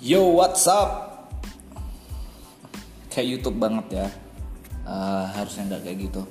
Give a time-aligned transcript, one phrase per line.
[0.00, 1.12] Yo, what's up?
[3.12, 4.08] Kayak YouTube banget ya.
[4.88, 6.22] Uh, harusnya nggak kayak gitu.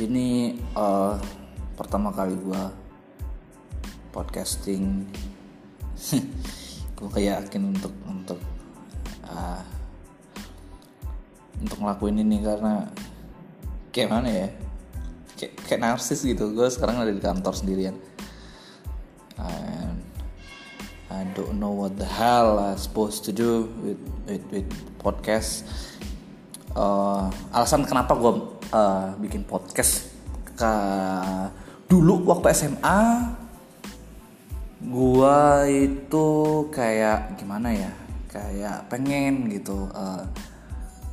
[0.00, 1.20] Ini uh,
[1.76, 2.72] pertama kali gua
[4.16, 5.04] podcasting.
[6.96, 8.40] gue kayak yakin untuk untuk
[9.28, 9.60] uh,
[11.60, 12.88] untuk ngelakuin ini karena
[13.92, 14.48] kayak mana ya?
[15.36, 16.56] Kayak, kayak narsis gitu.
[16.56, 18.15] Gue sekarang ada di kantor sendirian
[19.40, 20.00] and
[21.06, 24.68] I don't know what the hell I'm supposed to do with with, with
[24.98, 25.64] podcast.
[26.76, 28.32] Uh, alasan kenapa gue
[28.74, 30.12] uh, bikin podcast?
[30.56, 30.72] Ke
[31.86, 33.00] dulu waktu SMA
[34.82, 35.38] gue
[35.88, 36.28] itu
[36.74, 37.92] kayak gimana ya?
[38.28, 40.26] Kayak pengen gitu uh,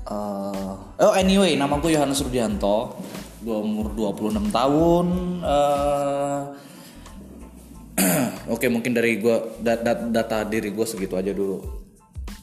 [0.09, 2.97] uh, oh anyway nama gue Yohanes Rudianto.
[3.43, 5.05] Gue umur 26 tahun
[5.43, 6.42] uh,
[8.53, 9.33] Oke mungkin dari gue
[9.65, 11.57] data, data diri gue segitu aja dulu.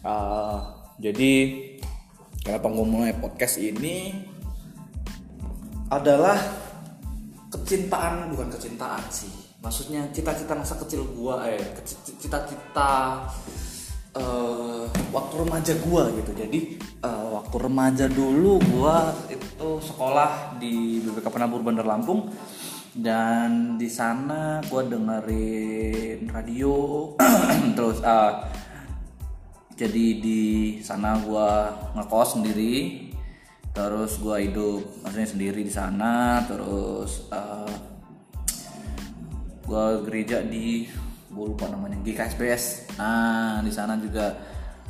[0.03, 0.59] Uh,
[0.99, 1.55] jadi
[2.43, 4.11] kenapa gue mulai podcast ini
[5.87, 6.35] adalah
[7.47, 9.31] kecintaan bukan kecintaan sih.
[9.63, 11.63] Maksudnya cita-cita masa kecil gue, eh
[12.19, 13.23] cita-cita
[14.19, 16.33] uh, waktu remaja gue gitu.
[16.35, 16.59] Jadi
[17.07, 18.97] uh, waktu remaja dulu gue
[19.31, 22.35] itu sekolah di BPK Penabur Bandar Lampung
[22.95, 26.75] dan di sana gue dengerin radio.
[27.77, 28.45] Terus uh,
[29.75, 30.43] jadi di
[30.83, 31.51] sana gue
[31.97, 33.09] ngekos sendiri.
[33.71, 36.43] Terus gue hidup maksudnya sendiri di sana.
[36.45, 37.91] Terus uh,
[39.71, 40.83] gue gereja di
[41.31, 44.35] gue lupa namanya GKSBS nah di sana juga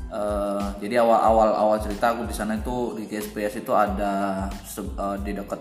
[0.08, 5.16] uh, jadi awal awal awal cerita gue di sana itu di GKSBS itu ada uh,
[5.20, 5.60] di dekat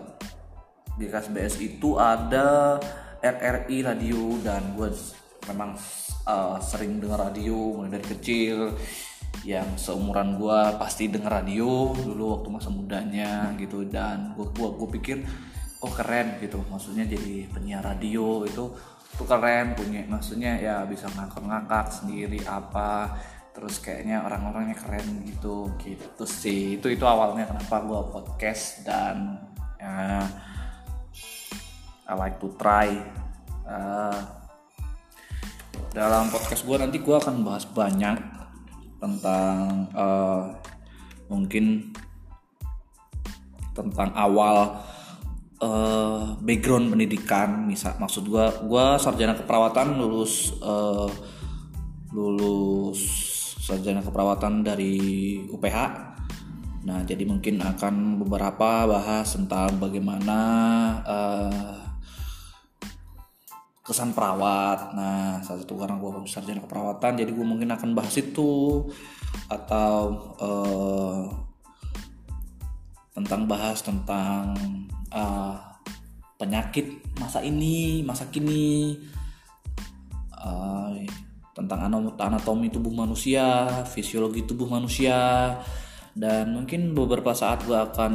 [1.00, 2.75] di KSBS itu ada
[3.23, 4.92] RRI radio dan gue
[5.48, 5.71] memang
[6.27, 8.76] uh, sering dengar radio mulai dari kecil.
[9.48, 13.88] Yang seumuran gue pasti denger radio dulu waktu masa mudanya gitu.
[13.88, 15.23] Dan gue gua, gua pikir
[15.80, 16.59] oh keren gitu.
[16.67, 18.67] Maksudnya jadi penyiar radio itu
[19.15, 23.15] tuh keren punya maksudnya ya bisa ngakak-ngakak sendiri apa.
[23.55, 26.76] Terus kayaknya orang-orangnya keren gitu gitu sih.
[26.76, 29.39] Itu itu awalnya kenapa gue podcast dan
[29.80, 30.23] ya,
[32.09, 32.89] I like to try.
[33.70, 34.17] Uh,
[35.93, 38.17] dalam podcast gue nanti gue akan bahas banyak
[38.97, 40.58] tentang uh,
[41.30, 41.93] mungkin
[43.77, 44.81] tentang awal
[45.61, 47.70] uh, background pendidikan.
[47.70, 51.05] Misal maksud gue gue sarjana keperawatan lulus uh,
[52.09, 53.05] lulus
[53.61, 54.97] sarjana keperawatan dari
[55.45, 56.09] UPH
[56.80, 60.39] nah jadi mungkin akan beberapa bahas tentang bagaimana
[61.03, 61.89] uh,
[63.89, 64.94] kesan perawat.
[64.94, 68.86] Nah salah satu karena gue sarjana keperawatan jadi gue mungkin akan bahas itu
[69.50, 69.98] atau
[70.38, 71.26] uh,
[73.17, 74.54] tentang bahas tentang
[75.10, 75.58] uh,
[76.38, 78.95] penyakit masa ini masa kini
[80.38, 80.94] uh,
[81.58, 85.58] tentang anatomi tubuh manusia fisiologi tubuh manusia.
[86.20, 88.14] Dan mungkin beberapa saat gue akan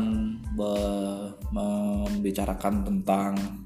[1.54, 3.63] membicarakan tentang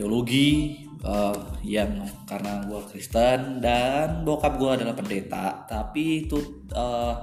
[0.00, 5.68] teologi uh, yang karena gue Kristen dan bokap gue adalah pendeta.
[5.68, 7.20] Tapi itu uh,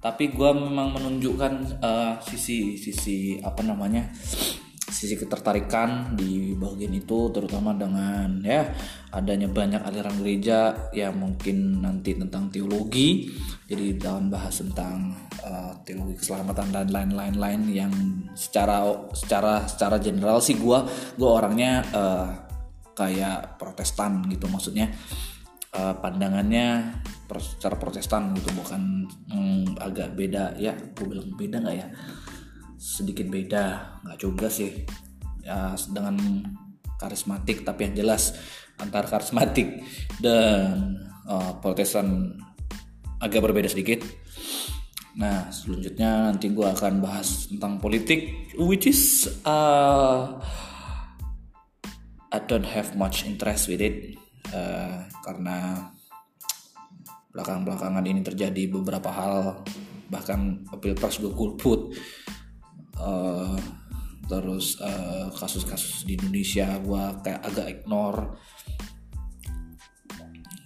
[0.00, 4.08] tapi gue memang menunjukkan uh, sisi sisi apa namanya
[4.90, 8.68] sisi ketertarikan di bagian itu terutama dengan ya
[9.14, 13.30] adanya banyak aliran gereja yang mungkin nanti tentang teologi
[13.70, 15.14] jadi dalam bahas tentang
[15.46, 17.92] uh, teologi keselamatan dan lain-lain lain yang
[18.34, 18.84] secara
[19.14, 20.78] secara secara general sih gue
[21.16, 22.28] gue orangnya uh,
[22.92, 24.92] kayak protestan gitu maksudnya
[25.72, 26.98] uh, pandangannya
[27.30, 31.86] secara protestan gitu bukan hmm, agak beda ya gue bilang beda nggak ya
[32.80, 34.88] sedikit beda nggak juga sih.
[35.44, 36.16] Ya dengan
[36.96, 38.32] karismatik tapi yang jelas
[38.80, 39.84] antar karismatik
[40.24, 40.96] dan
[41.28, 42.40] uh, protestan
[43.20, 44.00] agak berbeda sedikit.
[45.20, 50.40] Nah selanjutnya nanti gue akan bahas tentang politik which is uh,
[52.32, 54.16] I don't have much interest with it
[54.56, 55.90] uh, karena
[57.34, 59.62] belakang-belakangan ini terjadi beberapa hal
[60.10, 61.94] bahkan pilpres gue golput
[63.00, 63.56] uh,
[64.30, 64.78] terus
[65.34, 68.38] kasus-kasus uh, di Indonesia gue kayak agak ignore.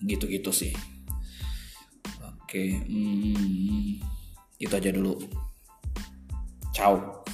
[0.04, 0.72] Gitu-gitu sih.
[2.44, 3.98] Oke hmm,
[4.60, 5.16] itu aja dulu.
[6.75, 7.25] Ciao